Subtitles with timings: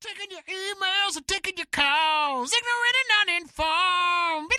[0.00, 2.52] Taking your emails and taking your calls.
[2.52, 4.52] Ignorant and uninformed.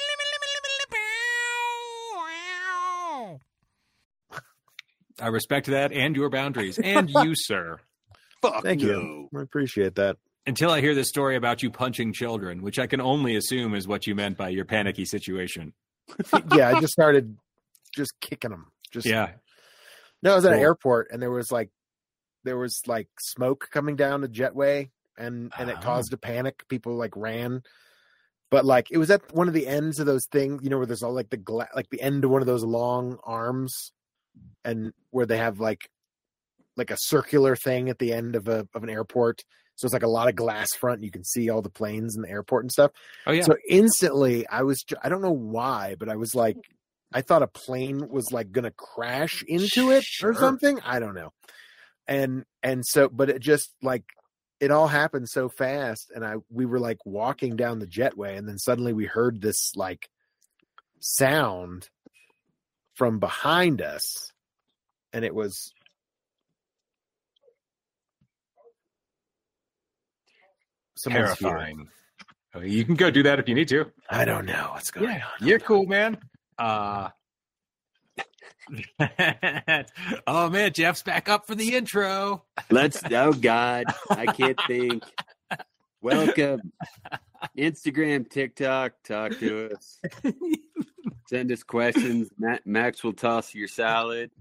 [5.21, 7.79] I respect that and your boundaries and you, sir.
[8.41, 8.88] Fuck Thank no.
[8.88, 9.29] you.
[9.36, 10.17] I appreciate that.
[10.47, 13.87] Until I hear this story about you punching children, which I can only assume is
[13.87, 15.73] what you meant by your panicky situation.
[16.55, 17.37] yeah, I just started
[17.95, 18.71] just kicking them.
[18.91, 19.31] Just Yeah.
[20.23, 21.69] No, I was at an airport and there was like
[22.43, 24.89] there was like smoke coming down the jetway
[25.20, 25.83] and and it Oh.
[25.83, 26.63] caused a panic.
[26.69, 27.61] People like ran.
[28.51, 30.87] But like it was at one of the ends of those things, you know, where
[30.87, 33.92] there's all like the gla- like the end of one of those long arms
[34.66, 35.82] and where they have like
[36.78, 39.44] like a circular thing at the end of a of an airport.
[39.76, 41.04] So it's like a lot of glass front.
[41.04, 42.92] You can see all the planes in the airport and stuff.
[43.28, 43.44] Oh yeah.
[43.44, 46.58] So instantly, I was, I don't know why, but I was like,
[47.14, 50.31] I thought a plane was like going to crash into it Sure.
[50.31, 50.80] or something.
[50.84, 51.30] I don't know.
[52.08, 54.04] And, and so, but it just like,
[54.59, 56.12] it all happened so fast.
[56.13, 59.73] And I, we were like walking down the jetway and then suddenly we heard this
[59.75, 60.09] like
[61.00, 61.89] sound
[62.95, 64.31] from behind us.
[65.14, 65.73] And it was,
[70.95, 71.50] someone's here.
[71.50, 71.89] Terrifying.
[72.64, 73.86] You can go do that if you need to.
[74.09, 75.47] I don't know what's going Yeah, on.
[75.47, 76.17] you're cool, man.
[76.58, 77.09] Uh
[80.28, 82.44] oh man, Jeff's back up for the intro.
[82.70, 83.02] Let's.
[83.12, 85.03] Oh God, I can't think.
[86.02, 86.72] Welcome,
[87.58, 88.94] Instagram, TikTok.
[89.03, 90.00] Talk to us.
[91.28, 92.30] Send us questions.
[92.38, 94.31] Ma- Max will toss your salad,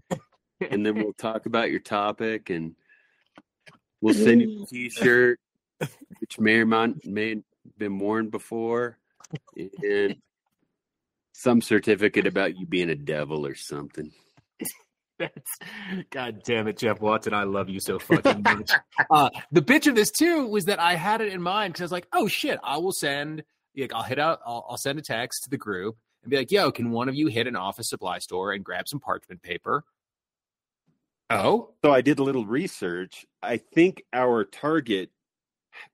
[0.61, 2.75] and then we'll talk about your topic, and
[4.01, 5.41] we'll send you a T-shirt,
[6.21, 6.67] which may or
[7.05, 7.43] may have
[7.77, 8.99] been worn before,
[9.56, 10.17] and
[11.39, 14.11] some certificate about you being a devil or something.
[15.20, 15.58] That's
[16.11, 17.33] God damn it, Jeff Watson.
[17.33, 18.72] I love you so fucking much.
[19.11, 21.84] uh, the bitch of this too was that I had it in mind because I
[21.84, 23.44] was like, oh shit, I will send.
[23.77, 24.41] Like, I'll hit out.
[24.44, 27.14] I'll, I'll send a text to the group and be like, yo, can one of
[27.14, 29.84] you hit an office supply store and grab some parchment paper?
[31.31, 33.25] Oh, So I did a little research.
[33.43, 35.10] I think our target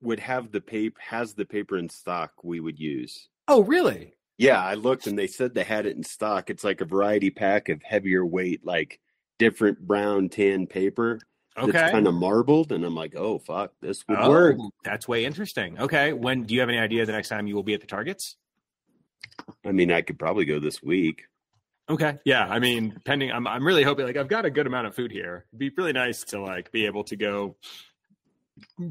[0.00, 3.28] would have the paper has the paper in stock we would use.
[3.48, 4.14] oh, really?
[4.38, 6.50] Yeah, I looked and they said they had it in stock.
[6.50, 9.00] It's like a variety pack of heavier weight, like
[9.38, 11.20] different brown tan paper.
[11.56, 11.70] Okay.
[11.70, 14.56] That's kind of marbled, and I'm like, oh fuck, this would Oh, work.
[14.82, 15.78] That's way interesting.
[15.78, 16.12] Okay.
[16.12, 18.36] When do you have any idea the next time you will be at the Targets?
[19.64, 21.26] I mean, I could probably go this week.
[21.88, 22.18] Okay.
[22.24, 22.46] Yeah.
[22.46, 25.12] I mean, pending, I'm, I'm really hoping, like, I've got a good amount of food
[25.12, 25.44] here.
[25.50, 27.56] It'd be really nice to, like, be able to go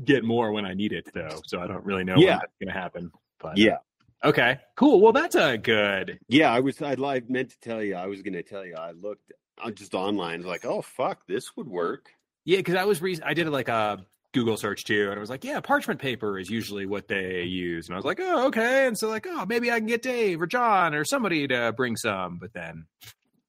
[0.05, 1.41] get more when I need it, though.
[1.47, 2.37] So I don't really know when Yeah.
[2.39, 3.11] that's going to happen.
[3.39, 3.77] But, Yeah,
[4.23, 4.57] Okay.
[4.75, 5.01] Cool.
[5.01, 6.19] Well, that's a good.
[6.29, 6.51] yeah.
[6.51, 7.95] I was, I like meant to tell you.
[7.95, 8.75] I was going to tell you.
[8.75, 12.09] I looked uh, just online, like, oh fuck, this would work.
[12.45, 12.61] Yeah.
[12.61, 15.09] Cause I was, re- I did like a Google search too.
[15.09, 17.87] And I was like, yeah, parchment paper is usually what they use.
[17.87, 18.87] And I was like, oh, okay.
[18.87, 21.95] And so, like, oh, maybe I can get Dave or John or somebody to bring
[21.95, 22.39] some.
[22.39, 22.85] But then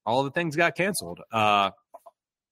[0.04, 1.20] all the things got canceled.
[1.32, 1.70] Uh,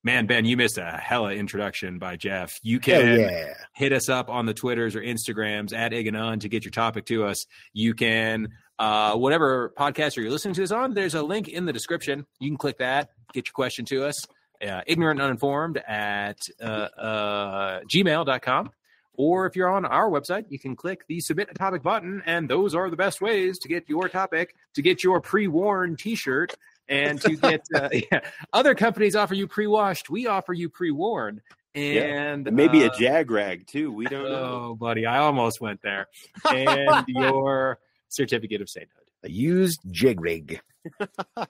[0.05, 2.59] Man, Ben, you missed a hella introduction by Jeff.
[2.63, 3.55] You can yeah.
[3.73, 7.25] hit us up on the Twitters or Instagrams at Iganon to get your topic to
[7.25, 7.47] us.
[7.73, 8.49] You can,
[8.81, 12.27] uh, whatever podcast you're listening to this on, there's a link in the description.
[12.41, 14.27] You can click that, get your question to us.
[14.61, 18.71] Uh, ignorant and uninformed at uh, uh, gmail.com.
[19.15, 22.49] Or if you're on our website, you can click the submit a topic button, and
[22.49, 26.15] those are the best ways to get your topic, to get your pre worn t
[26.15, 26.55] shirt,
[26.89, 28.21] and to get uh, yeah.
[28.53, 30.11] other companies offer you pre washed.
[30.11, 31.41] We offer you pre worn.
[31.75, 33.93] And And maybe uh, a jag rag too.
[33.93, 34.69] We don't know.
[34.71, 36.09] Oh, buddy, I almost went there.
[36.51, 37.79] And your
[38.09, 40.61] certificate of sainthood, A used jig rig.
[41.37, 41.47] uh,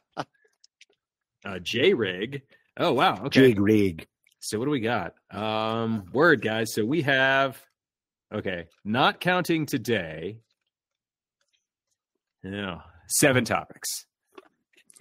[1.61, 2.43] J rig.
[2.77, 3.49] Oh wow, okay.
[3.49, 4.07] Jig rig.
[4.39, 5.15] So what do we got?
[5.31, 6.75] Um, word guys.
[6.75, 7.61] So we have,
[8.35, 10.39] okay, not counting today.
[12.43, 14.07] Yeah, seven topics.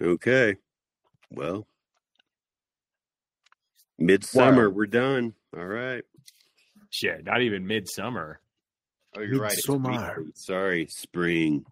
[0.00, 0.56] Okay.
[1.30, 1.66] Well,
[3.98, 4.74] midsummer, Wow.
[4.74, 5.34] we're done.
[5.56, 6.04] All right.
[6.90, 8.40] Shit, not even midsummer.
[9.16, 9.52] Oh, you're right.
[9.52, 10.10] It's Midsummer.
[10.12, 10.32] spring.
[10.34, 11.64] Sorry, spring.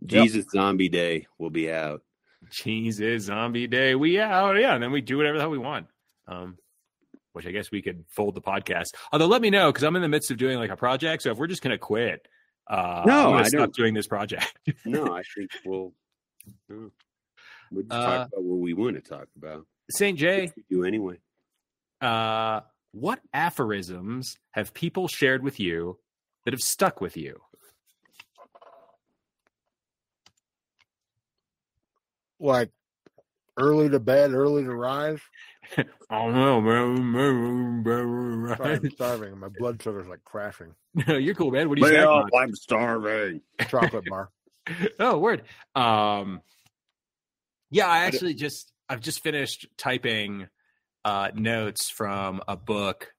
[0.00, 0.24] Yep.
[0.24, 2.02] Jesus Zombie Day will be out.
[2.50, 3.94] Jesus, zombie day.
[3.96, 5.88] We out, yeah, and then we do whatever the hell we want.
[6.28, 6.58] Um,
[7.32, 8.88] which I guess we could fold the podcast.
[9.10, 11.22] Although, let me know because I'm in the midst of doing like a project.
[11.22, 12.26] So if we're just gonna quit,
[12.68, 14.56] uh, No, I'm gonna I stop don't- doing this project.
[14.84, 15.92] No, I think we'll
[16.68, 16.90] no.
[17.70, 19.66] we'll just Uh, talk about what we want to talk about.
[19.90, 21.16] Saint J, Which do anyway.
[22.00, 22.60] uh,
[22.92, 25.98] what aphorisms have people shared with you
[26.44, 27.40] that have stuck with you?
[32.38, 32.70] Like
[33.58, 35.20] early to bed, early to rise.
[36.10, 37.82] oh no, man.
[38.56, 39.38] Sorry, I'm starving.
[39.38, 40.74] My blood sugar's like crashing.
[41.06, 41.68] No, you're cool, man.
[41.68, 42.28] What do you Lay on?
[42.38, 43.40] I'm starving.
[43.68, 44.30] Chocolate bar.
[44.98, 45.42] oh word.
[45.74, 46.40] Um
[47.70, 50.46] yeah i actually just i've just finished typing
[51.04, 53.12] uh notes from a book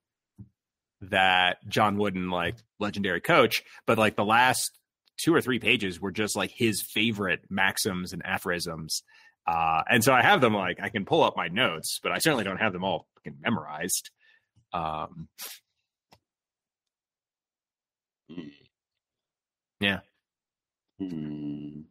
[1.01, 4.71] that john wooden like legendary coach but like the last
[5.17, 9.03] two or three pages were just like his favorite maxims and aphorisms.
[9.45, 12.17] Uh and so i have them like i can pull up my notes but i
[12.17, 14.11] certainly don't have them all fucking memorized.
[14.71, 15.27] Um
[19.79, 19.99] Yeah.
[20.99, 21.81] Hmm.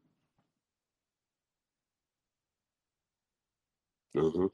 [4.17, 4.49] Uh-huh.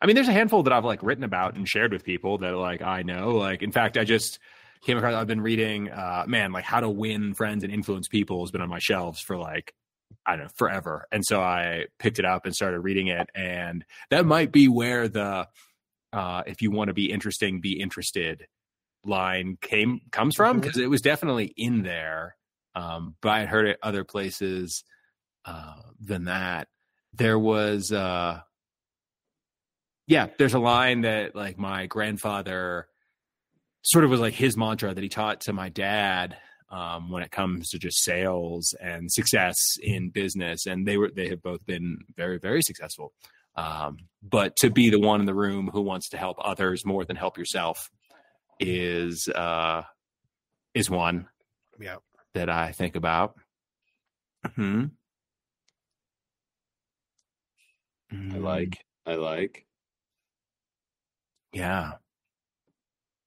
[0.00, 2.52] I mean, there's a handful that I've like written about and shared with people that
[2.56, 3.30] like I know.
[3.30, 4.38] Like, in fact, I just
[4.84, 5.14] came across.
[5.14, 8.60] I've been reading, uh, man, like how to win friends and influence people has been
[8.60, 9.72] on my shelves for like
[10.26, 13.84] I don't know forever, and so I picked it up and started reading it, and
[14.10, 15.48] that might be where the
[16.12, 18.46] uh, if you want to be interesting, be interested
[19.04, 22.36] line came comes from because it was definitely in there.
[22.74, 24.84] Um, but I had heard it other places
[25.44, 26.68] uh, than that.
[27.14, 27.92] There was.
[27.92, 28.40] Uh,
[30.08, 32.88] yeah, there's a line that like my grandfather
[33.82, 36.36] sort of was like his mantra that he taught to my dad
[36.70, 41.28] um, when it comes to just sales and success in business, and they were they
[41.28, 43.12] have both been very very successful.
[43.54, 47.04] Um, but to be the one in the room who wants to help others more
[47.04, 47.90] than help yourself
[48.62, 49.82] is uh,
[50.74, 51.28] is one
[51.78, 51.96] Yeah.
[52.34, 53.36] that I think about.
[54.56, 54.86] Hmm.
[58.12, 58.84] I like.
[59.06, 59.66] I like.
[61.52, 61.92] Yeah.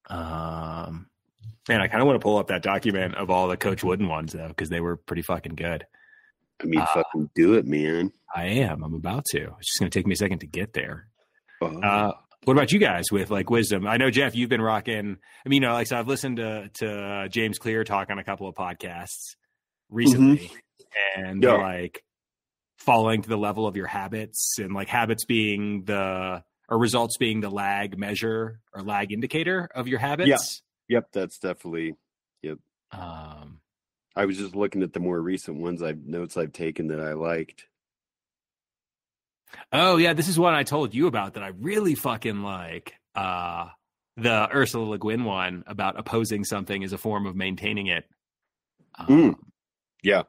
[0.10, 1.08] Um,
[1.68, 4.08] man, I kind of want to pull up that document of all the Coach Wooden
[4.08, 5.86] ones though, because they were pretty fucking good.
[6.62, 8.12] I mean, Uh, fucking do it, man.
[8.34, 8.84] I am.
[8.84, 9.56] I'm about to.
[9.60, 11.08] It's just going to take me a second to get there.
[11.62, 12.14] Oh, Uh,
[12.45, 13.86] what about you guys with like wisdom?
[13.88, 15.18] I know Jeff, you've been rocking.
[15.45, 18.24] I mean, you know, like so I've listened to to James Clear talk on a
[18.24, 19.36] couple of podcasts
[19.89, 20.51] recently,
[21.15, 21.53] and Yeah.
[21.53, 22.03] like
[22.77, 27.42] falling to the level of your habits, and like habits being the or results being
[27.42, 30.62] the lag measure or lag indicator of your habits.
[30.89, 30.98] Yeah.
[30.98, 31.94] yep, that's definitely.
[32.91, 33.59] Um,
[34.15, 37.12] I was just looking at the more recent ones I've notes I've taken that I
[37.13, 37.65] liked.
[39.71, 42.94] Oh yeah, this is one I told you about that I really fucking like.
[43.15, 43.69] Uh
[44.18, 48.06] the Ursula Le Guin one about opposing something is a form of maintaining it.
[48.97, 49.36] Um, Mm.
[50.03, 50.24] Yeah.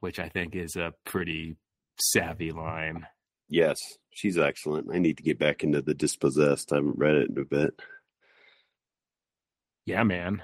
[0.00, 1.56] Which I think is a pretty
[1.98, 3.06] savvy line.
[3.48, 3.78] Yes,
[4.10, 4.88] she's excellent.
[4.92, 6.72] I need to get back into the Dispossessed.
[6.72, 7.80] I haven't read it in a bit.
[9.86, 10.42] Yeah, man.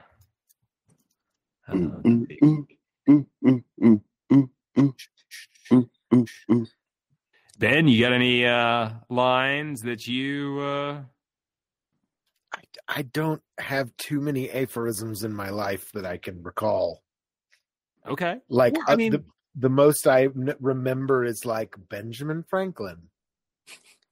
[1.67, 2.27] Uh, Mm,
[5.73, 6.67] mm,
[7.59, 11.03] ben, you got any uh lines that you uh
[12.55, 17.03] I, I don't have too many aphorisms in my life that I can recall.
[18.07, 18.39] okay.
[18.49, 19.25] Like, Well, I uh, mean- the,
[19.57, 23.11] the most I n- remember is like Benjamin Franklin,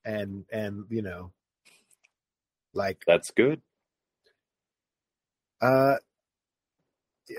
[0.04, 1.32] and and you know,
[2.74, 3.62] like That's good.
[5.62, 5.96] uh,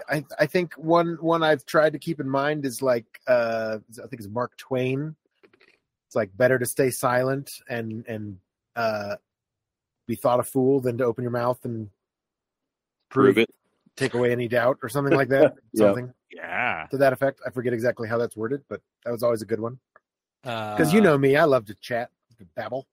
[0.10, 4.08] I I think one one I've tried to keep in mind is like uh, I
[4.08, 5.16] think it's Mark Twain.
[6.08, 8.38] It's like better to stay silent and and
[8.76, 9.16] uh,
[10.08, 11.90] be thought a fool than to open your mouth and
[13.10, 13.50] Prove it.
[13.96, 15.54] take away any doubt or something like that.
[15.74, 15.86] Yeah.
[15.86, 16.88] Something Yeah.
[16.92, 17.42] to that effect.
[17.46, 19.80] I forget exactly how that's worded, but that was always a good one.
[20.44, 22.88] Uh, Because you know me, I love to chat, to babble.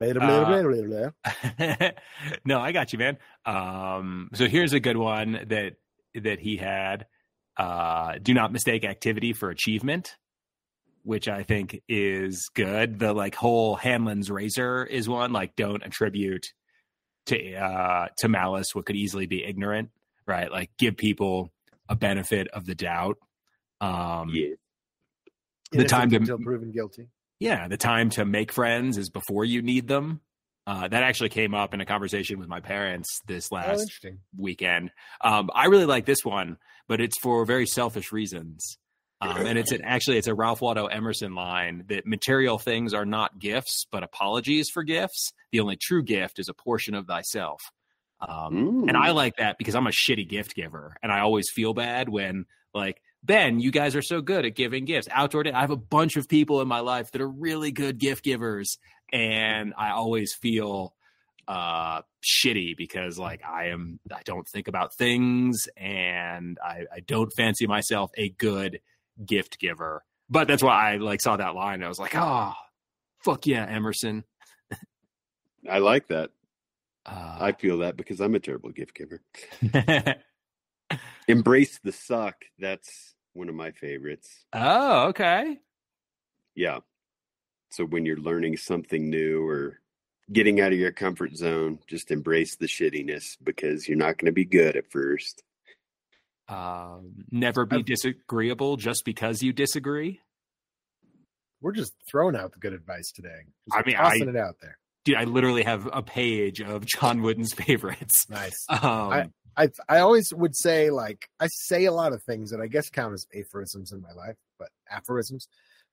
[0.00, 1.10] Blah, blah, Uh,
[2.44, 3.16] no, I got you, man.
[3.46, 5.76] Um, so here's a good one that
[6.14, 7.06] that he had.
[7.56, 10.16] Uh, do not mistake activity for achievement,
[11.04, 12.98] which I think is good.
[12.98, 15.32] The like whole Hanlon's razor is one.
[15.32, 16.46] Like, don't attribute
[17.26, 19.90] to uh, to malice what could easily be ignorant.
[20.26, 20.50] Right?
[20.50, 21.52] Like, give people
[21.88, 23.18] a benefit of the doubt.
[23.80, 24.54] Um, Yeah.
[25.72, 27.08] the time to- until proven guilty.
[27.40, 30.20] yeah, the time to make friends is before you need them.
[30.66, 34.20] Uh, that actually came up in a conversation with my parents this Oh, last interesting.
[34.34, 34.92] weekend.
[35.20, 36.56] Um, I really like this one,
[36.88, 38.78] but it's for very selfish reasons.
[39.20, 43.06] Um, and it's an, actually it's a Ralph Waldo Emerson line that material things are
[43.06, 45.32] not gifts, but apologies for gifts.
[45.52, 47.60] The only true gift is a portion of thyself.
[48.20, 48.96] Um, and.
[48.96, 52.46] I like that because I'm a shitty gift giver, and I always feel bad when
[52.72, 55.08] like Ben, you guys are so good at giving gifts.
[55.10, 57.98] Outdoor day, I have a bunch of people in my life that are really good
[57.98, 58.78] gift givers,
[59.12, 60.94] and I always feel
[61.46, 67.30] uh shitty because like I am I don't think about things and I, I don't
[67.36, 68.80] fancy myself a good
[69.24, 70.04] gift giver.
[70.30, 71.82] but that's why I like saw that line.
[71.82, 72.52] I was like, oh,
[73.22, 74.24] fuck yeah, Emerson.
[75.70, 76.30] I like that.
[77.06, 79.22] Uh, I feel that because I'm a terrible gift giver.
[81.28, 82.44] Embrace the suck.
[82.58, 84.44] That's one of my favorites.
[84.52, 85.58] oh, okay.
[86.54, 86.80] Yeah.
[87.70, 89.80] So when you're learning something new or
[90.32, 94.32] getting out of your comfort zone, just embrace the shittiness because you're not going to
[94.32, 95.42] be good at first.
[96.48, 100.20] Um, never be I've- disagreeable just because you disagree.
[101.60, 103.46] We're just throwing out the good advice today.
[103.68, 104.78] Just I mean, tossing I- it out there.
[105.04, 108.24] Dude, I literally have a page of John Wooden's favorites.
[108.30, 108.64] Nice.
[108.70, 112.66] Um, I I always would say like I say a lot of things that I
[112.66, 115.46] guess count as aphorisms in my life, but aphorisms.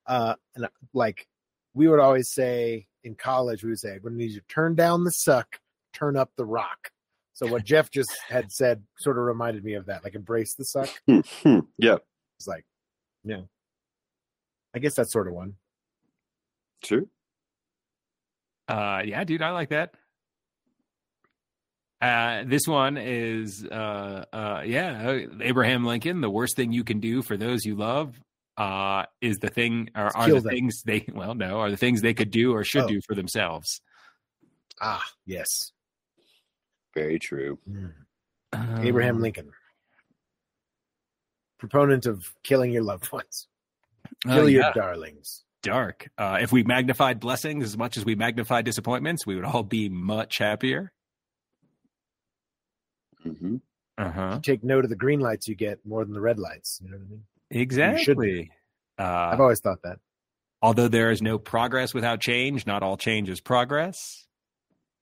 [0.06, 1.26] Uh, and uh, like
[1.74, 5.04] we would always say in college, we would say, "When you need to turn down
[5.04, 5.60] the suck,
[5.92, 6.90] turn up the rock."
[7.34, 10.64] So what Jeff just had said sort of reminded me of that, like embrace the
[10.64, 10.88] suck.
[11.06, 11.96] yeah.
[12.38, 12.64] It's like,
[13.24, 13.42] yeah,
[14.74, 15.54] I guess that's sort of one.
[16.82, 17.08] True.
[18.68, 19.94] Uh, yeah, dude, I like that.
[22.00, 26.20] Uh, this one is, uh, uh, yeah, Abraham Lincoln.
[26.20, 28.20] The worst thing you can do for those you love,
[28.56, 30.50] uh, is the thing, or are Kill the them.
[30.50, 32.88] things they, well, no, are the things they could do or should Oh.
[32.88, 33.80] do for themselves.
[34.80, 35.48] Ah, yes,
[36.94, 37.58] Very true.
[37.68, 37.92] Mm.
[38.84, 39.50] Abraham Um, Lincoln,
[41.58, 43.48] proponent of killing your loved ones,
[44.26, 45.44] oh, kill your yeah, darlings.
[45.62, 46.10] dark.
[46.18, 49.88] Uh, if we magnified blessings as much as we magnified disappointments, we would all be
[49.88, 50.92] much happier.
[53.22, 53.56] hmm
[53.96, 54.40] Uh huh.
[54.42, 56.80] Take note of the green lights you get more than the red lights.
[56.82, 57.24] You know what I mean?
[57.50, 58.50] Exactly.
[58.98, 59.98] Uh, I've always thought that.
[60.60, 64.26] although there is no progress without change, not all change is progress.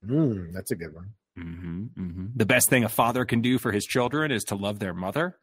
[0.06, 1.14] Mm, that's a good one.
[1.36, 4.78] Hmm hmm The best thing a father can do for his children is to love
[4.78, 5.38] their mother.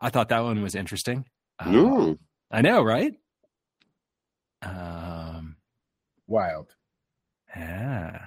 [0.00, 1.24] I thought that one was interesting.
[1.58, 2.18] Uh, No.
[2.50, 3.12] I know, right?
[4.62, 5.56] Um,
[6.26, 6.74] Wild.
[7.54, 8.26] yeah.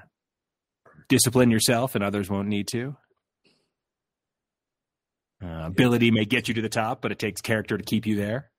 [1.10, 2.96] Discipline yourself, and others won't need to.
[5.44, 8.16] Uh, ability may get you to the top, but it takes character to keep you
[8.16, 8.51] there.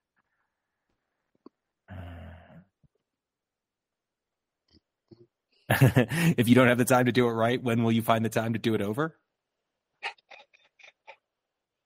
[6.37, 8.29] if you don't have the time to do it right, when will you find the
[8.29, 9.17] time to do it over?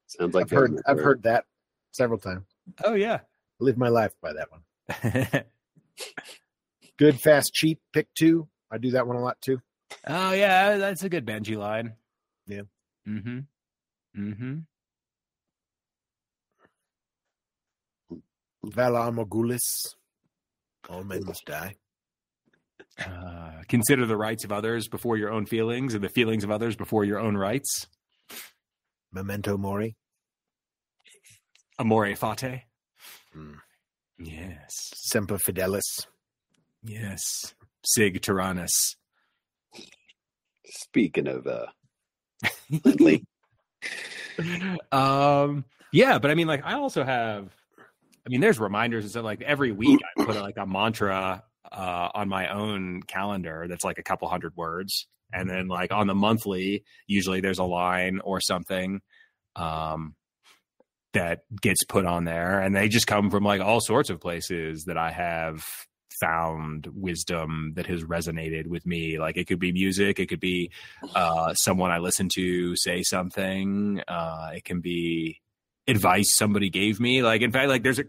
[0.07, 0.61] Sounds like I've heard.
[0.69, 1.45] government I've heard that
[1.91, 2.45] several times.
[2.83, 3.15] Oh yeah.
[3.15, 5.43] I live my life by that one.
[6.97, 7.79] Good, fast, cheap.
[7.93, 8.47] Pick two.
[8.71, 9.59] I do that one a lot too.
[10.07, 11.93] oh yeah, that's a good Benji line.
[12.47, 12.63] Yeah.
[13.07, 13.39] Mm-hmm.
[14.19, 14.55] Mm-hmm.
[18.65, 19.95] Valar Morgulis.
[20.89, 21.75] All men must die.
[22.99, 26.75] Uh, consider the rights of others before your own feelings, and the feelings of others
[26.75, 27.87] before your own rights.
[29.11, 29.95] Memento mori.
[31.79, 32.61] Amor fati.
[33.35, 33.57] Mm.
[34.19, 34.91] Yes.
[34.95, 36.07] Semper fidelis.
[36.83, 37.53] Yes.
[37.85, 38.95] Sig Tyrannus.
[40.65, 41.67] Speaking of uh,
[42.83, 43.25] Lindley,
[44.91, 47.49] um yeah but i mean like i also have
[48.25, 52.09] i mean there's reminders and stuff like every week i put like a mantra uh
[52.13, 56.15] on my own calendar that's like a couple hundred words and then like on the
[56.15, 59.01] monthly usually there's a line or something
[59.55, 60.15] um
[61.13, 64.85] that gets put on there and they just come from like all sorts of places
[64.85, 65.63] that i have
[66.19, 70.71] found wisdom that has resonated with me like it could be music it could be
[71.15, 74.01] uh, someone I listen to say something.
[74.07, 75.41] Uh, it can be
[75.87, 77.21] advice somebody gave me.
[77.21, 78.05] Like, in fact, like there's a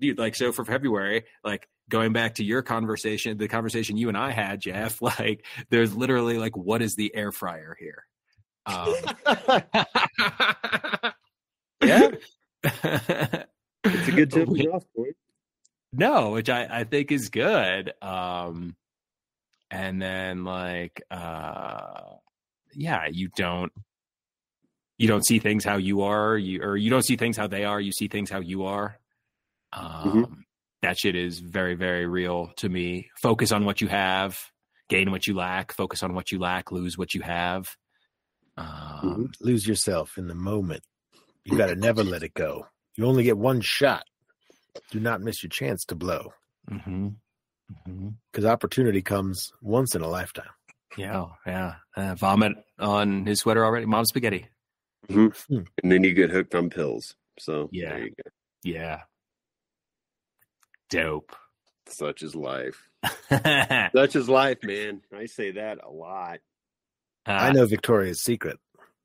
[0.00, 4.16] dude, like, so for February, like going back to your conversation, the conversation you and
[4.16, 8.06] I had, Jeff, like there's literally like, what is the air fryer here?
[8.66, 8.94] Um,
[11.82, 12.10] yeah,
[13.84, 15.16] it's a good jumping off point.
[15.92, 17.92] no, which I, I think is good.
[18.00, 18.76] Um,
[19.70, 22.02] and then like, uh,
[22.74, 23.72] yeah, you don't,
[24.98, 27.64] you don't see things how you are, you, or you don't see things how they
[27.64, 27.80] are.
[27.80, 28.98] You see things how you are.
[29.72, 30.44] Um,
[30.82, 33.10] that shit is very, very real to me.
[33.20, 34.38] Focus on what you have,
[34.88, 37.68] gain what you lack, focus on what you lack, lose what you have.
[38.56, 40.82] Um, Lose yourself in the moment.
[41.44, 42.66] You got to never let it go.
[42.96, 44.04] You only get one shot.
[44.90, 46.32] Do not miss your chance to blow
[46.70, 47.14] mhm,
[47.88, 48.14] mhm.
[48.30, 50.50] because opportunity comes once in a lifetime.
[50.96, 51.76] Yeah, yeah.
[51.96, 53.86] Uh, vomit on his sweater already.
[53.86, 54.48] Mom spaghetti.
[55.08, 55.32] And
[55.82, 57.14] then you get hooked on pills.
[57.38, 57.90] So Yeah.
[57.90, 58.30] there you go.
[58.62, 59.00] Yeah.
[60.90, 61.34] Dope.
[61.88, 62.88] Such is life.
[63.30, 65.00] uh, Such is life, man.
[65.16, 66.40] I say that a lot.
[67.26, 68.58] I know Victoria's Secret.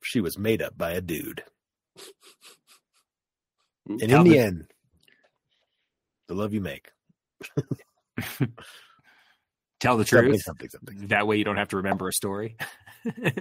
[0.04, 1.44] She was made up by a dude.
[3.88, 4.68] And in Calvin- the end,
[6.28, 6.90] The love you make.
[9.80, 10.42] Tell the Something, truth.
[10.44, 11.08] something, something.
[11.08, 12.56] That way you don't have to remember a story.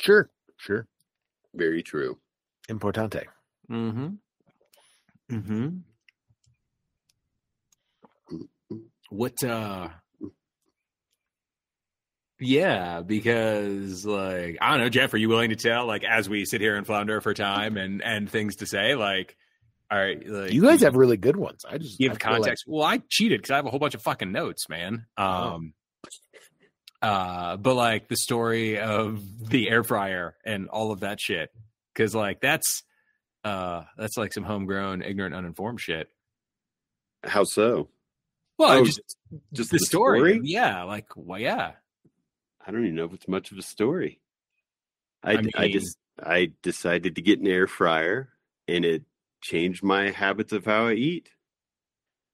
[0.00, 0.86] Sure, sure.
[1.54, 2.18] Very true.
[2.70, 3.24] Importante.
[3.70, 4.08] mm-hmm.
[5.30, 5.68] Mm-hmm.
[9.10, 9.88] What uh
[12.40, 16.44] yeah, because like I don't know, Jeff, are you willing to tell, like as we
[16.44, 19.36] sit here and flounder for time and and things to say, like
[19.90, 21.64] all right, like You guys have really good ones.
[21.68, 22.64] I just I give like- context.
[22.66, 25.06] well, I cheated because I have a whole bunch of fucking notes, man.
[25.16, 25.72] Um,
[27.00, 31.50] uh, but like the story of the air fryer and all of that shit,
[31.94, 32.82] because like that's
[33.48, 36.08] uh that's like some homegrown, ignorant, uninformed shit.
[37.24, 37.88] How so?
[38.58, 39.00] Well, Oh, just
[39.52, 40.40] Just the, story.
[40.42, 41.72] yeah, like well, yeah,
[42.64, 44.20] I don't even know if it's much of a story.
[45.22, 48.30] I, I I, just I decided to get an air fryer,
[48.66, 49.02] and it
[49.42, 51.28] changed my habits of how I eat.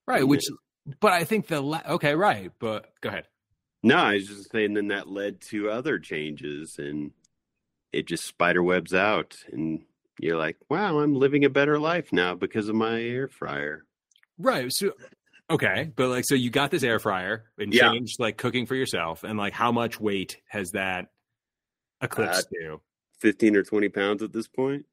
[0.07, 0.21] right.
[0.21, 0.25] Yeah.
[0.25, 0.45] Which,
[1.01, 2.51] but I think the la- okay, right.
[2.59, 3.27] But go ahead.
[3.83, 4.75] No, I was just saying.
[4.75, 7.11] Then that led to other changes, and
[7.93, 9.83] it just spider webs out, and
[10.19, 13.85] you're like, "Wow, I'm living a better life now because of my air fryer."
[14.39, 14.73] Right.
[14.73, 14.93] So
[15.51, 17.91] okay, but like so you got this air fryer and Yeah.
[17.93, 21.09] changed like cooking for yourself and like how much weight has that
[22.01, 22.81] eclipsed to?
[23.21, 24.87] Fifteen or twenty pounds at this point.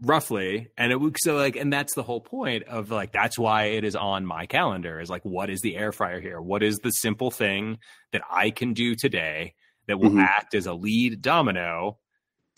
[0.00, 0.68] Roughly.
[0.78, 3.84] And it would so like and that's the whole point of like that's why it
[3.84, 6.40] is on my calendar is like what is the air fryer here?
[6.40, 7.78] What is the simple thing
[8.12, 9.54] that I can do today
[9.88, 10.22] that will Mhm.
[10.22, 11.98] act as a lead domino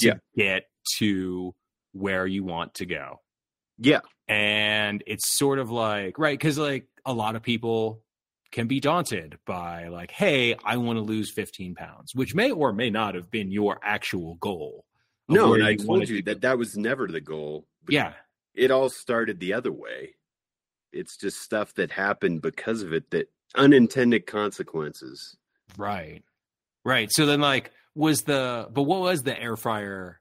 [0.00, 0.14] to Yeah.
[0.36, 1.54] get to
[1.92, 3.20] where you want to go?
[3.78, 8.02] Yeah, and it's sort of like right because like a lot of people
[8.52, 12.72] can be daunted by like hey i want to lose 15 pounds which may or
[12.72, 14.84] may not have been your actual goal
[15.30, 17.66] no, and I told you to that that was never the goal.
[17.88, 18.12] yeah
[18.54, 20.16] it all started the other way.
[20.92, 25.36] It's just stuff that happened because of it that unintended consequences.
[25.78, 26.22] right
[26.84, 30.20] right so then like was the but what was the air fryer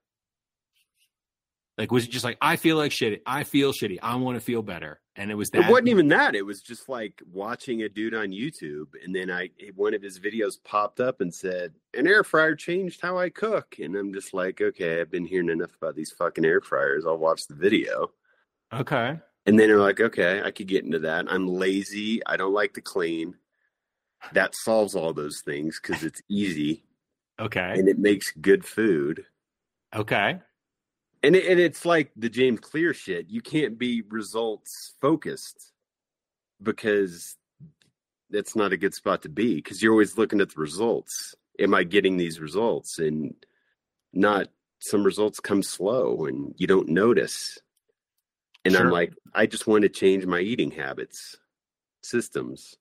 [1.80, 4.42] like was it just like i feel like shitty i feel shitty i want to
[4.42, 6.34] feel better and it was that It wasn't even that.
[6.34, 10.18] It was just like watching a dude on YouTube, and then I one of his
[10.18, 14.34] videos popped up and said, "An air fryer changed how I cook," and I'm just
[14.34, 17.06] like, "Okay, I've been hearing enough about these fucking air fryers.
[17.06, 18.14] I'll watch the video."
[18.72, 21.26] okay And then they're like, "Okay, I could get into that.
[21.30, 22.26] I'm lazy.
[22.26, 23.36] I don't like to clean."
[24.32, 26.86] That solves all those things because it's easy
[27.42, 29.26] okay and it makes good food.
[29.94, 30.40] okay
[31.22, 33.30] And it, and it's like the James Clear shit.
[33.30, 35.74] You can't be results focused
[36.62, 37.36] because
[38.30, 41.36] that's not a good spot to be because you're always looking at the results.
[41.60, 43.00] Am I getting these results?
[43.00, 43.34] And
[44.14, 44.48] not
[44.80, 47.58] some results come slow and you don't notice.
[48.64, 51.38] And I'm like, I just want to change my eating habits,
[52.02, 52.76] systems.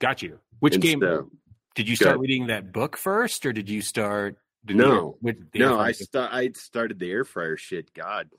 [0.00, 1.30] got you which And game so-
[1.74, 4.36] Did you start reading that book first, or did you start?
[4.68, 4.94] No.
[4.94, 7.92] you, with the no, I sta- I started the air fryer shit.
[7.94, 8.30] God,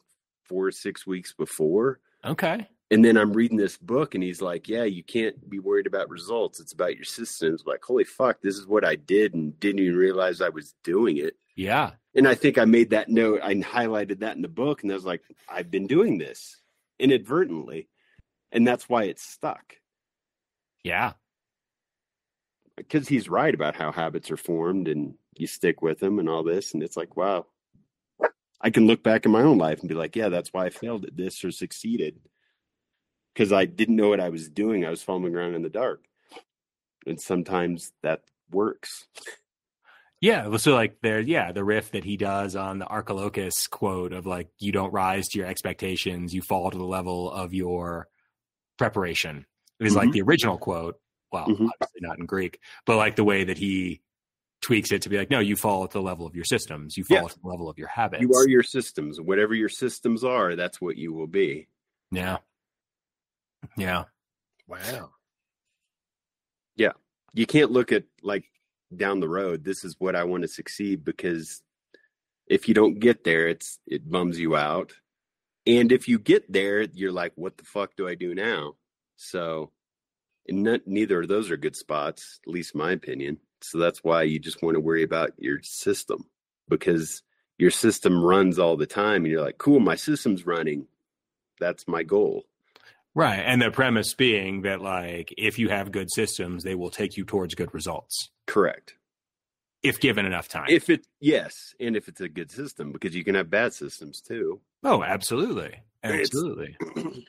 [0.45, 1.99] four or six weeks before.
[2.23, 2.67] okay.
[2.91, 6.09] And then I'm reading this book, and he's like, "Yeah, you can't be worried about
[6.09, 6.59] results.
[6.59, 9.97] It's about your systems." Like, holy fuck, this is what I did, and didn't even
[9.97, 11.35] realize I was doing it.
[11.55, 11.91] Yeah.
[12.13, 13.39] And I think I made that note.
[13.41, 16.61] I highlighted that in the book, and I was like, "I've been doing this
[16.99, 17.89] inadvertently,"
[18.51, 19.77] and that's why it's stuck.
[20.83, 21.13] Yeah.
[22.87, 26.43] Because he's right about how habits are formed, and you stick with them, and all
[26.43, 27.45] this, and it's like, wow.
[28.61, 30.69] I can look back in my own life and be like, "Yeah, that's why I
[30.69, 32.19] failed at this or succeeded."
[33.33, 34.85] because I didn't know what I was doing.
[34.85, 36.05] I was fumbling around in the dark.
[37.07, 39.07] And sometimes that works.
[40.21, 40.45] Yeah.
[40.47, 44.27] well, So like there, yeah, the riff that he does on the Archilochus quote of
[44.27, 48.07] like, you don't rise to your expectations, you fall to the level of your
[48.77, 49.47] preparation
[49.79, 50.13] is like Mhm.
[50.13, 50.99] the original quote.
[51.33, 51.67] Well, Mhm.
[51.81, 54.01] obviously not in Greek, but like the way that he
[54.61, 56.95] tweaks it to be like, no, you fall at the level of your systems.
[56.95, 57.23] You fall Yeah.
[57.25, 58.21] at the level of your habits.
[58.21, 59.19] You are your systems.
[59.19, 61.67] Whatever your systems are, that's what you will be.
[62.11, 62.37] yeah.
[63.77, 64.05] Yeah.
[64.67, 65.13] Wow.
[66.75, 66.91] Yeah.
[67.33, 68.45] You can't look at like
[68.95, 71.63] down the road, this is what I want to succeed because
[72.45, 74.93] if you don't get there, it's it bums you out.
[75.65, 78.75] And if you get there, you're like, what the fuck do I do now?
[79.15, 79.71] So
[80.47, 83.37] and not, neither of those are good spots, at least my opinion.
[83.61, 86.25] So that's why you just want to worry about your system
[86.69, 87.23] because
[87.57, 90.87] your system runs all the time and you're like, cool, my system's running.
[91.59, 92.43] That's my goal.
[93.15, 93.39] Right.
[93.39, 97.23] And the premise being that like if you have good systems, they will take you
[97.25, 98.29] towards good results.
[98.47, 98.95] Correct.
[99.83, 100.65] if given enough time.
[100.69, 104.21] If it yes, and if it's a good system, because you can have bad systems
[104.21, 104.61] too.
[104.83, 106.75] oh, absolutely, absolutely.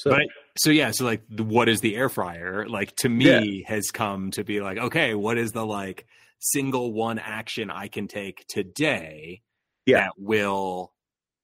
[0.00, 0.22] So But
[0.56, 2.66] so yeah, so like, the, what is the air fryer?
[2.68, 6.06] Like to me, has come to be like, okay, what is the like
[6.40, 9.42] single one action I can take today
[9.86, 10.00] Yeah.
[10.00, 10.92] that will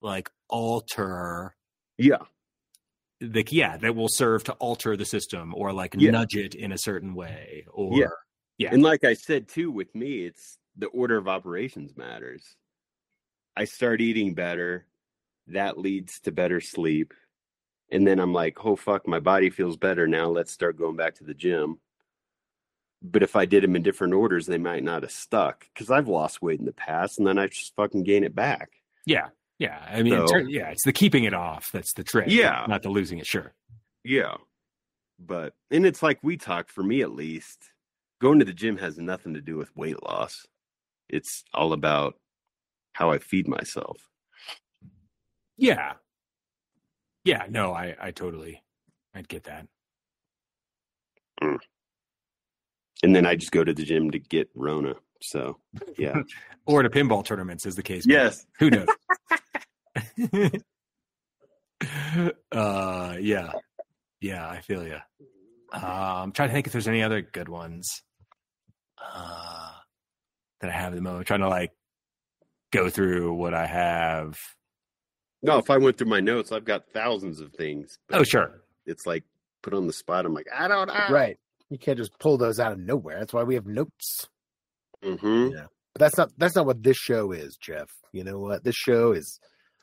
[0.02, 1.54] like alter
[1.96, 2.18] yeah,
[3.20, 6.10] like yeah that will serve to alter the system or like Yeah.
[6.10, 8.06] nudge it in a certain way or Yeah.
[8.58, 8.74] Yeah.
[8.74, 12.56] And like I said too, with me, it's the order of operations matters.
[13.56, 14.86] I start eating better,
[15.46, 17.14] that leads to better sleep.
[17.92, 20.28] And then I'm like, oh fuck, my body feels better now.
[20.28, 21.78] Let's start going back to the gym.
[23.02, 26.06] But if I did them in different orders, they might not have stuck because I've
[26.08, 28.70] lost weight in the past and then I just fucking gain it back.
[29.06, 32.26] yeah yeah I mean So- ter- yeah it's the keeping it off that's the trick
[32.28, 32.64] Yeah.
[32.68, 33.52] not the losing it sure
[34.04, 34.36] Yeah.
[35.18, 37.58] But, and it's like we talk, for me at least,
[38.22, 40.46] going to the gym has nothing to do with weight loss.
[41.10, 42.14] It's all about
[42.94, 43.98] how I feed myself.
[45.56, 45.92] yeah
[47.24, 48.62] yeah no I I totally
[49.14, 49.66] I'd get that
[53.02, 54.94] And then I just go to the gym to get Rona.
[55.22, 55.58] So,
[55.96, 56.22] yeah.
[56.66, 58.44] or to pinball tournaments is the case yes.
[58.58, 58.88] Who knows?
[62.52, 63.52] uh, yeah,
[64.20, 64.98] yeah, I feel you.
[65.72, 68.02] Uh, I'm trying to think if there's any other good ones
[69.02, 69.70] uh,
[70.60, 71.20] that I have at the moment.
[71.20, 71.72] I'm trying to like
[72.70, 74.36] go through what I have.
[75.42, 77.98] No, if I went through my notes, I've got thousands of things.
[78.12, 78.60] Oh, sure.
[78.86, 79.24] It's like
[79.62, 80.26] put on the spot.
[80.26, 80.94] I'm like, I don't know.
[81.10, 81.38] Right.
[81.70, 83.18] You can't just pull those out of nowhere.
[83.20, 84.28] That's why we have notes.
[85.04, 85.50] Mm-hmm.
[85.56, 85.66] Yeah.
[85.94, 87.88] But that's not that's not what this show is, Jeff.
[88.12, 88.64] You know what?
[88.64, 89.38] This show is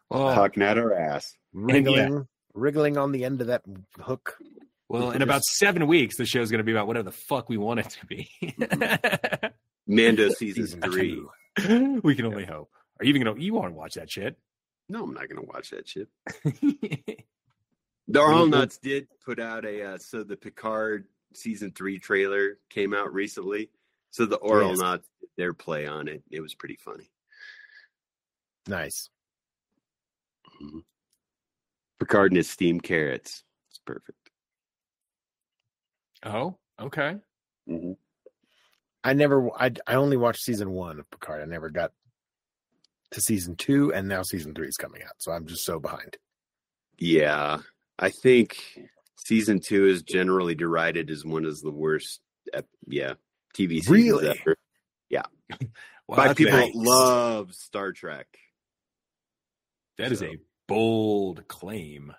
[0.10, 1.34] Well, Talking at our ass.
[1.54, 3.64] wriggling wriggling on the end of that
[4.00, 4.38] hook.
[4.90, 7.58] well, in about seven weeks, the show's going to be about whatever the fuck we
[7.58, 8.30] want it to be.
[9.88, 11.22] Mando season, Season three.
[12.04, 12.70] we can only hope.
[13.00, 13.40] Are you even gonna?
[13.40, 14.38] You want to watch that shit?
[14.90, 16.08] No, I'm not going to watch that shit.
[18.10, 23.14] The Auralnauts did put out a uh, so the Picard season three trailer came out
[23.14, 23.70] recently.
[24.12, 24.80] So the Oral Yes.
[24.80, 26.24] Nuts did their play on it.
[26.32, 27.12] It was pretty funny.
[28.66, 29.10] Nice.
[32.00, 33.44] Picard and his steamed carrots.
[33.72, 34.18] It's perfect.
[36.26, 37.18] oh, okay.
[37.70, 37.92] Mm-hmm.
[39.04, 41.42] I never I I only watched season one of Picard.
[41.42, 41.92] I never got
[43.12, 45.14] to season two and now season three is coming out.
[45.20, 46.18] So I'm just so behind.
[47.00, 47.60] Yeah,
[48.00, 48.58] I think
[49.26, 52.20] season two is generally derided as one of the worst.
[52.54, 53.14] Ep- yeah,
[53.56, 54.28] TV seasons Really?
[54.30, 54.56] ever.
[56.10, 58.28] Well, By people a- that love Star Trek.
[59.98, 62.14] that is so- a bold claim.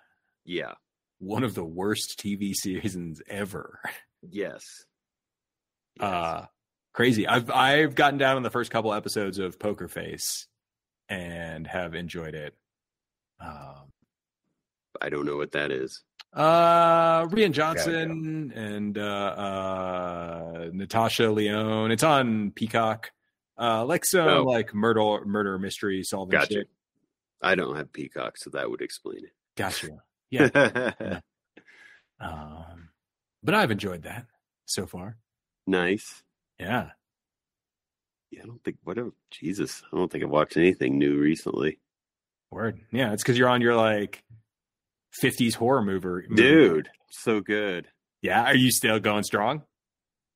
[0.45, 0.73] Yeah.
[1.17, 3.79] One of the worst TV seasons ever.
[4.21, 4.63] Yes.
[5.99, 6.07] Yes.
[6.07, 6.45] Uh
[6.93, 7.27] crazy.
[7.27, 10.45] I've I've gotten down on the first couple episodes of Poker Face
[11.09, 12.53] and have enjoyed it.
[13.39, 13.91] Um
[15.01, 16.03] I don't know what that is.
[16.33, 21.91] uh Rian Johnson and uh uh Natasha Lyonne.
[21.91, 23.11] It's on Peacock.
[23.57, 24.43] Uh like some Oh.
[24.43, 26.53] like murder murder mystery solving Gotcha.
[26.53, 26.69] shit.
[27.41, 29.33] I don't have Peacock, so that would explain it.
[29.55, 30.01] Gotcha.
[30.29, 30.49] Yeah.
[30.99, 31.23] it.
[32.19, 32.89] Um
[33.41, 34.25] but I've enjoyed that
[34.65, 35.17] so far.
[35.65, 36.23] nice.
[36.59, 36.89] Yeah.
[38.31, 39.13] Yeah, I don't think what whatever.
[39.31, 41.79] Jesus, I don't think I've watched anything new recently,
[42.51, 42.79] Word.
[42.91, 44.23] Yeah, it's because you're on your like
[45.23, 46.23] 50s horror mover.
[46.29, 46.41] movie.
[46.41, 46.89] dude.
[47.09, 47.87] So good.
[48.21, 48.43] Yeah.
[48.43, 49.63] Are you still going strong?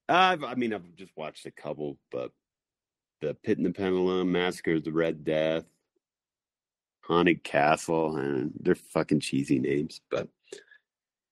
[0.10, 2.32] I've, I mean, I've just watched a couple, but
[3.21, 5.65] the Pit and the Pendulum, Massacre of the Red Death,
[7.06, 10.27] Haunted Castle, and they're fucking cheesy names, but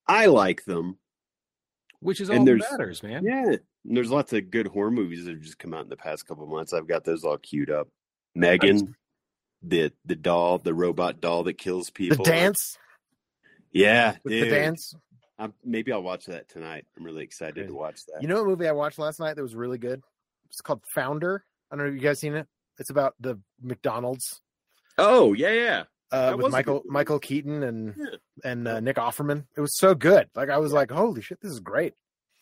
[0.07, 0.97] I like them.
[2.01, 3.23] Which is And all that there's- matters, man.
[3.23, 3.59] Yeah, and
[3.97, 6.45] there's lots of good horror movies that have just come out in the past couple
[6.47, 6.73] months.
[6.73, 7.87] I've got those all queued up.
[8.35, 8.95] Megan,
[9.61, 12.23] the the doll, the robot doll that kills people.
[12.23, 12.77] The dance
[13.71, 14.43] yeah, dude.
[14.45, 14.93] the dance.
[15.39, 16.85] I'm, maybe I'll watch that tonight.
[16.97, 17.67] I'm really excited Crazy.
[17.69, 18.21] to watch that.
[18.21, 20.01] You know a movie I watched last night that was really good?
[20.49, 21.43] It's called Founder.
[21.71, 22.47] I don't know if you guys seen it.
[22.79, 24.41] It's about the McDonald's
[24.97, 26.83] oh yeah, yeah, uh, with Michael.
[26.85, 28.05] Michael Keaton and Yeah.
[28.43, 29.45] and uh, Nick Offerman.
[29.55, 30.29] It was so good.
[30.35, 31.93] Like I was like, holy shit, this is great.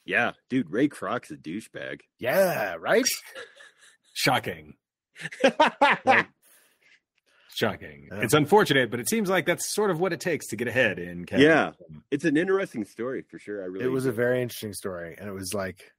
[0.06, 0.70] yeah, dude.
[0.72, 2.02] Ray Kroc's a douchebag.
[2.18, 3.06] Yeah, right.
[4.14, 4.74] Shocking.
[6.06, 6.28] Like,
[7.56, 8.08] Shocking.
[8.12, 8.22] Yeah.
[8.22, 10.98] It's unfortunate, but it seems like that's sort of what it takes to get ahead
[10.98, 11.46] in Kevin.
[11.46, 11.72] Yeah.
[12.12, 13.62] It's an interesting story for sure.
[13.62, 13.86] I really.
[13.86, 15.92] it was a enjoyed very interesting story, and it was like,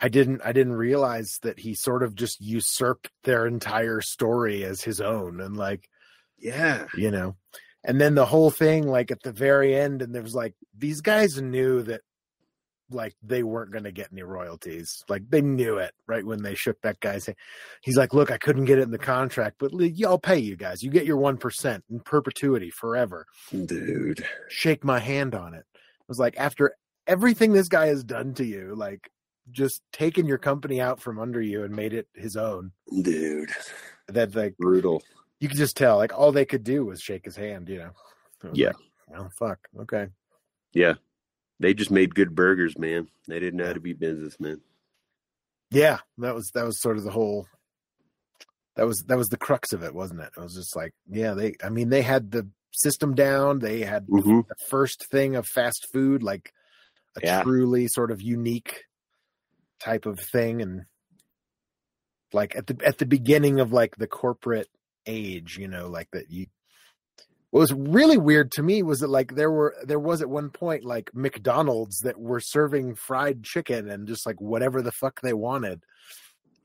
[0.00, 4.82] I didn't I didn't realize that he sort of just usurped their entire story as
[4.82, 5.88] his own, and like
[6.44, 7.34] Yeah, you know
[7.84, 11.00] and then the whole thing like at the very end and there was like these
[11.00, 12.00] guys knew that
[12.90, 15.04] like they weren't going to get any royalties.
[15.08, 17.36] Like they knew it right when they shook that guy's hand.
[17.82, 19.72] He's like, "Look, I couldn't get it in the contract, but
[20.04, 20.82] I'll pay you guys.
[20.82, 23.26] You get your one percent in perpetuity forever.
[23.50, 24.24] Dude.
[24.48, 26.74] Shake my hand on it." I was like, after
[27.06, 29.10] everything this guy has done to you, like
[29.50, 32.72] just taken your company out from under you and made it his own.
[33.02, 33.50] Dude.
[34.08, 35.02] That like Brutal.
[35.44, 37.68] You could just tell, like all they could do was shake his hand.
[37.68, 37.90] You know?
[38.52, 38.68] Yeah.
[38.68, 38.76] like,
[39.08, 39.58] well, fuck.
[39.82, 40.08] Okay.
[40.72, 40.94] Yeah.
[41.60, 43.06] They just made good burgers, man.
[43.28, 44.60] They didn't know how to be businessmen.
[45.70, 47.46] Yeah, that was that was sort of the whole.
[48.76, 50.30] That was that was the crux of it, wasn't it?
[50.36, 51.54] It was just like, yeah, they.
[51.62, 53.60] I mean, they had the system down.
[53.60, 54.40] They had Mm-hmm.
[54.48, 56.52] the first thing of fast food, like
[57.16, 57.42] a Yeah.
[57.42, 58.82] truly sort of unique
[59.80, 60.82] type of thing, and
[62.32, 64.68] like at the at the beginning of like the corporate
[65.06, 66.46] age, you know, like that you.
[67.50, 70.50] What was really weird to me was that like there were there was at one
[70.50, 75.32] point like McDonald's that were serving fried chicken and just like whatever the fuck they
[75.34, 75.84] wanted,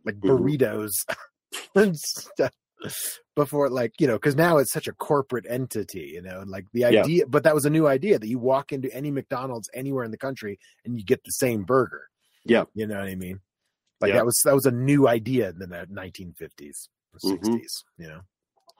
[0.04, 0.40] like Mhm.
[0.40, 0.92] burritos
[1.76, 2.52] and stuff
[3.36, 6.64] before like you know because now it's such a corporate entity you know and like
[6.72, 7.02] the Yeah.
[7.04, 10.12] idea but that was a new idea that you walk into any mcdonald's anywhere in
[10.12, 12.04] the country and you get the same burger
[12.46, 12.64] Yeah.
[12.74, 13.42] you know what i mean
[14.00, 14.16] like Yeah.
[14.20, 16.88] that was that was a new idea in the 1950s
[17.24, 17.40] Mhm.
[17.42, 18.22] 60s you know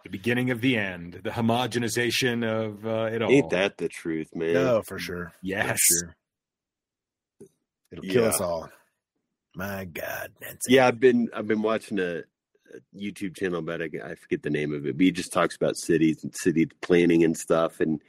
[0.04, 3.30] The beginning of the end, the homogenization of uh, it all.
[3.32, 4.56] Ain't that the truth, man?
[4.56, 5.80] oh for sure Yes.
[5.80, 6.16] for sure
[7.92, 8.70] it'll kill us all
[9.56, 10.74] my god Nancy.
[10.74, 13.94] Yeah, I've been I've been watching a, a YouTube channel but it.
[14.04, 17.24] I forget the name of it, but he just talks about cities and city planning
[17.24, 18.00] and stuff, and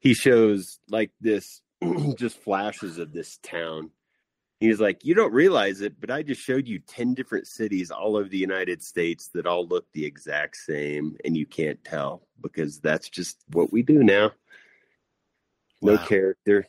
[0.00, 1.62] he shows like this
[2.18, 3.90] just flashes of this town.
[4.60, 8.16] He's like, you don't realize it, but I just showed you ten different cities all
[8.16, 12.80] over the United States that all look the exact same, and you can't tell because
[12.80, 14.32] that's just what we do now.
[15.80, 16.04] No Wow.
[16.06, 16.66] character.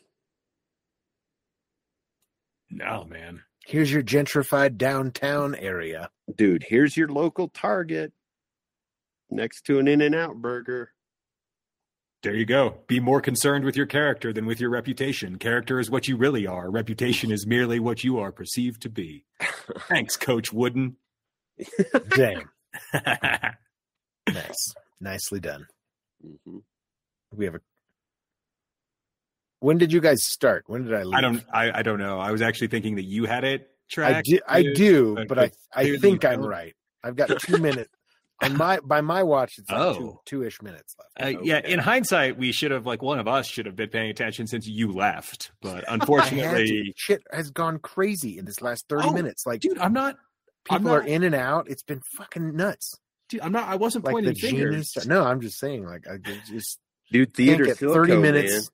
[2.70, 3.42] No, man.
[3.66, 8.14] here's your gentrified downtown area dude, here's your local Target
[9.32, 10.92] next to an In and Out burger.
[12.22, 12.80] There you go.
[12.88, 15.38] Be more concerned with your character than with your reputation.
[15.38, 16.70] Character is what you really are.
[16.70, 19.24] Reputation is merely what you are perceived to be.
[19.88, 20.98] Thanks, Coach Wooden.
[22.16, 22.50] damn
[24.34, 25.66] nice nicely done
[26.26, 26.62] Mhm.
[27.34, 27.60] we have a
[29.60, 31.44] when did you guys start when did i leave I don't.
[31.52, 32.18] I, I don't know.
[32.20, 35.52] I was actually thinking that you had it i do i do but but i
[35.76, 37.90] i think i'm right i've got two minutes
[38.42, 40.22] on my by my watch it's like two Oh.
[40.26, 41.74] two-ish minutes left Uh, Yeah, Okay.
[41.74, 44.66] in hindsight, we should have like one of us should have been paying attention since
[44.68, 45.52] you left.
[45.62, 45.94] But I had to.
[45.94, 50.16] unfortunately, shit has gone crazy in this last 30 Oh, minutes like dude, I'm not.
[50.70, 52.96] I'm people are in and out it's been fucking nuts
[53.30, 53.68] Dude, I'm not.
[53.68, 54.76] I wasn't like pointing gene fingers.
[54.76, 55.06] and stuff.
[55.06, 56.80] no i'm just saying like i just
[57.12, 58.22] Dude, can't theater get Silico, 30 man.
[58.22, 58.72] minutes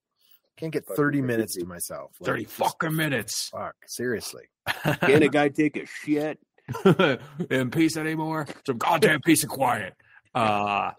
[0.57, 1.27] can't get Fucking 30 crazy.
[1.27, 3.49] minutes to myself Like, Thirty just- fucking minutes.
[3.49, 4.43] fuck seriously
[5.01, 6.39] Can a guy take a shit?
[7.49, 8.47] in peace anymore.
[8.65, 9.93] Some goddamn peace and quiet.
[10.33, 10.91] Uh,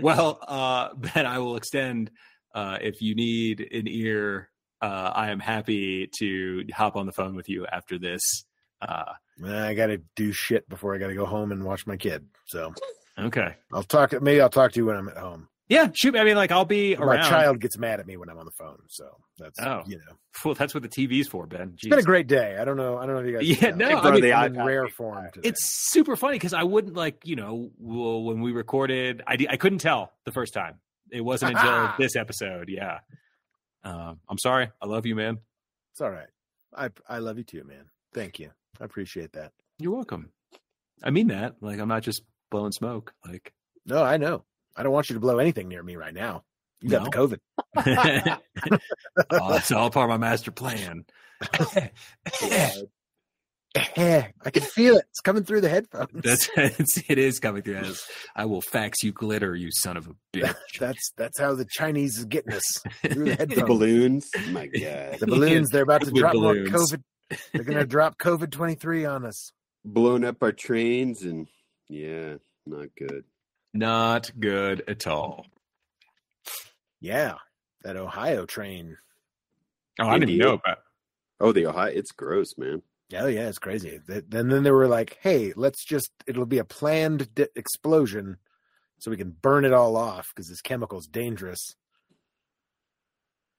[0.00, 2.10] well, uh, Ben, I will extend.
[2.54, 4.50] Uh, if you need an ear,
[4.80, 8.44] uh, I am happy to hop on the phone with you after this.
[8.80, 9.12] Uh,
[9.44, 12.72] i gotta do shit before i gotta go home and watch my kid so
[13.18, 13.54] okay.
[13.72, 16.14] i'll talk maybe i'll talk to you when i'm at home Yeah, shoot.
[16.16, 17.28] I mean, like, I'll be my around.
[17.28, 19.82] child gets mad at me when i'm on the phone so that's Oh.
[19.86, 21.72] you know Well, that's what the TV's for, Ben.
[21.74, 22.58] It's been a great day.
[22.60, 22.98] I don't know.
[22.98, 23.48] I don't know if you guys.
[23.48, 23.86] Yeah, can no.
[23.88, 25.48] I mean- the I'm in rare form today.
[25.48, 29.78] It's super funny because I wouldn't like, you know, when we recorded, I, I couldn't
[29.78, 30.78] tell the first time.
[31.10, 32.68] It wasn't until this episode.
[32.68, 32.98] Yeah.
[33.82, 34.70] Um, I'm sorry.
[34.82, 35.38] I love you, man.
[35.92, 36.28] It's all right.
[36.76, 37.86] I I love you too, man.
[38.12, 38.50] Thank you.
[38.80, 39.52] I appreciate that.
[39.78, 40.30] You're welcome.
[41.02, 41.56] I mean that.
[41.62, 43.14] Like, I'm not just blowing smoke.
[43.26, 43.52] Like,
[43.86, 44.44] No, I know.
[44.76, 46.44] I don't want you to blow anything near me right now.
[46.80, 47.10] You got No?
[47.10, 47.38] the
[47.76, 48.38] COVID.
[49.30, 51.04] oh, that's all part of my master plan.
[53.76, 55.04] I can feel it.
[55.10, 56.10] It's coming through the headphones.
[56.22, 58.02] That's it's, it is coming through as
[58.34, 60.54] I will fax you glitter, you son of a bitch.
[60.78, 62.64] that's that's how the Chinese is getting us
[63.02, 63.48] through the headphones.
[63.48, 63.68] The headphones.
[63.68, 64.30] balloons.
[64.50, 65.18] My God.
[65.20, 65.68] The balloons.
[65.70, 66.54] They're about to With drop more.
[66.54, 67.02] COVID.
[67.52, 69.52] They're gonna drop COVID twenty three on us.
[69.84, 71.46] Blowing up our trains and
[71.88, 72.36] yeah,
[72.66, 73.24] not good.
[73.78, 75.46] Not good at all.
[77.00, 77.34] Yeah,
[77.82, 78.96] that Ohio train.
[80.00, 80.78] Oh, I didn't even know about.
[81.40, 81.90] Oh, the Ohio.
[81.92, 82.82] It's gross, man.
[83.14, 84.00] Oh yeah, it's crazy.
[84.06, 88.38] Th- Then then they were like, "Hey, let's just it'll be a planned di- explosion,
[88.98, 91.74] so we can burn it all off because this chemical's dangerous."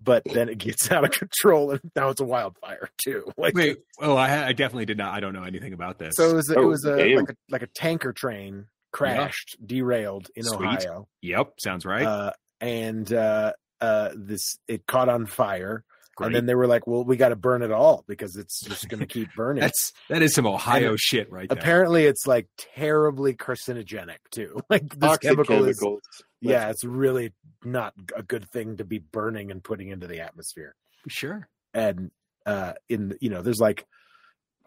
[0.01, 3.25] But then it gets out of control, and now it's a wildfire too.
[3.37, 5.13] Like, Wait, oh, I, I definitely did not.
[5.13, 6.15] I don't know anything about this.
[6.17, 8.65] so it was a, it Oh, was a like a like a tanker train
[8.97, 10.85] crashed, derailed in Sweet.
[10.85, 12.05] Ohio, yep, sounds right.
[12.05, 15.83] uh, and uh, uh, this it caught on fire,
[16.19, 18.89] And then they were like, "Well, we got to burn it all because it's just
[18.89, 21.57] going to keep burning." That's that is some Ohio shit right there.
[21.57, 24.59] Apparently, it's like terribly carcinogenic too.
[24.69, 26.01] Like this Toxic chemical is, chemicals.
[26.41, 27.33] yeah, it's really
[27.63, 30.75] not a good thing to be burning and putting into the atmosphere.
[31.07, 31.47] Sure.
[31.73, 32.11] And
[32.45, 33.85] uh, in you know, there's like,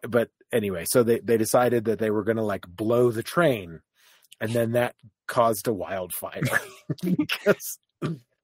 [0.03, 3.81] but anyway, so they they decided that they were going to like blow the train,
[4.41, 4.95] and then that
[5.29, 6.43] caused a wildfire
[7.03, 7.79] because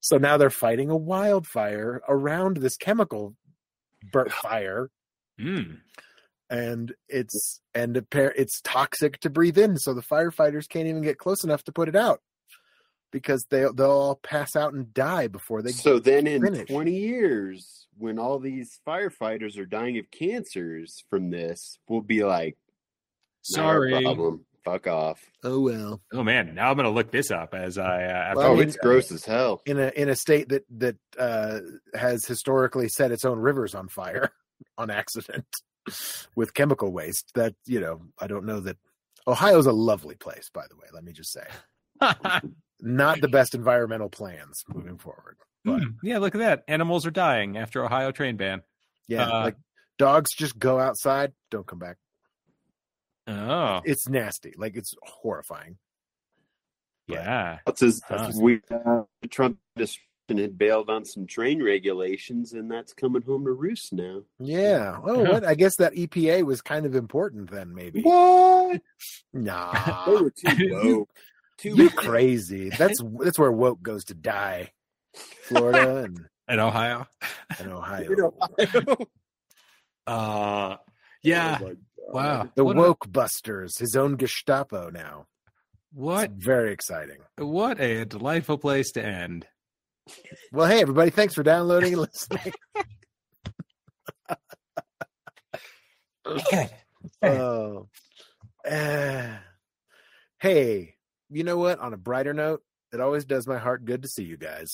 [0.01, 3.35] so now they're fighting a wildfire around this chemical
[4.13, 4.91] burnt fire
[5.41, 5.81] Mm.
[6.49, 11.19] and it's and appar- it's toxic to breathe in so the firefighters can't even get
[11.19, 12.23] close enough to put it out
[13.13, 16.69] because they they'll all pass out and die before they so then in finish.
[16.71, 22.57] 20 years, when all these firefighters are dying of cancers from this, we'll be like,
[23.43, 23.91] Sorry.
[24.03, 24.45] problem.
[24.67, 25.21] Fuck off.
[25.45, 28.05] oh well Oh man, now I'm gonna look this up as I.
[28.05, 29.63] Uh, after Well, oh, mean, it's gross as hell.
[29.65, 31.61] in a in a state that that uh
[31.95, 34.31] has historically set its own rivers on fire
[34.77, 35.47] on accident
[36.37, 38.77] with chemical waste that you know i don't know that
[39.29, 41.47] ohio's a lovely place by the way let me just say
[42.81, 46.63] not the best environmental plans moving forward but Hmm, yeah, look at that.
[46.69, 48.63] Animals are dying after Ohio train ban.
[49.09, 49.57] yeah Uh, like
[49.99, 51.97] dogs just go outside don't come back
[53.27, 55.79] Oh, it's nasty like it's horrifying
[57.09, 57.59] yeah.
[57.65, 58.31] That's his, Huh.
[58.41, 60.03] we uh, Trump administration
[60.39, 64.23] had bailed on some train regulations, and that's coming home to roost now.
[64.41, 65.31] yeah oh Yeah.
[65.31, 68.83] what i guess that epa was kind of important then maybe What?
[69.33, 71.11] nah They were too woke.
[71.59, 74.73] Too you crazy that's that's where woke goes to die
[75.43, 77.07] florida and, In Ohio.
[77.59, 78.97] and ohio You know,
[80.07, 80.77] Uh,
[81.23, 81.59] yeah.
[81.61, 81.79] Oh my God.
[82.07, 82.49] Wow.
[82.55, 85.27] the what, a, woke busters his own gestapo now
[85.93, 89.47] what It's very exciting what a delightful place to end.
[90.53, 92.53] well hey everybody thanks for downloading and listening
[97.23, 97.89] oh
[98.71, 99.29] uh,
[100.41, 100.95] hey
[101.31, 104.25] you know what on a brighter note it always does my heart good to see
[104.25, 104.69] you guys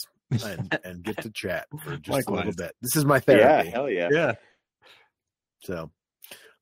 [0.45, 3.69] and and get to chat for just a little bit this is my therapy.
[3.69, 4.09] Yeah, therapy hell yeah.
[4.11, 4.33] Yeah.
[5.65, 5.91] So,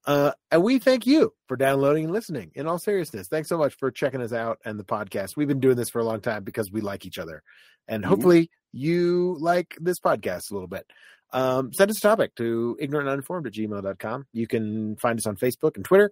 [0.07, 2.51] uh, and we thank you for downloading and listening.
[2.55, 5.37] In all seriousness, thanks so much for checking us out and the podcast.
[5.37, 7.43] We've been doing this for a long time because we like each other,
[7.89, 8.09] and Mhm.
[8.09, 10.87] hopefully you like this podcast a little bit.
[11.33, 14.27] Um, send us a topic to ignorantuninformed at gmail.com.
[14.33, 16.11] You can find us on Facebook and Twitter,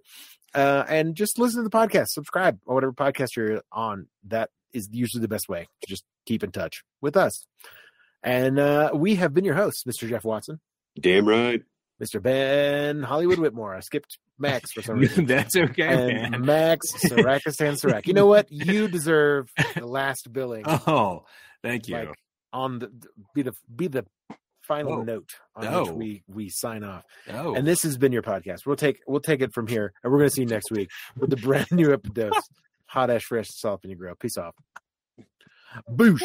[0.55, 4.07] uh, and just listen to the podcast, subscribe or whatever podcast you're on.
[4.27, 7.45] That is usually the best way to just keep in touch with us.
[8.23, 10.07] And uh, we have been your hosts, Mr.
[10.07, 10.59] Jeff Watson.
[10.99, 11.63] Damn right.
[12.01, 12.21] Mr.
[12.21, 13.75] Ben Hollywood Whitmore.
[13.75, 15.25] I skipped Max for some reason.
[15.27, 16.45] That's okay, and man.
[16.45, 18.07] Max Sarakistan Sarak.
[18.07, 18.51] You know what?
[18.51, 20.63] You deserve the last billing.
[20.67, 21.25] Oh,
[21.63, 21.95] thank you.
[21.95, 22.09] Like
[22.53, 22.91] on the
[23.35, 24.05] be the be the
[24.61, 25.01] final Oh.
[25.03, 25.81] note on No.
[25.81, 25.93] which oh.
[25.93, 27.03] we we sign off.
[27.31, 28.65] oh, And this has been your podcast.
[28.65, 31.29] We'll take we'll take it from here, and we're gonna see you next week with
[31.31, 32.33] the brand new episode.
[32.87, 34.15] Hot ash fresh salt in your grill.
[34.15, 34.55] Peace off.
[35.91, 36.21] Boosh.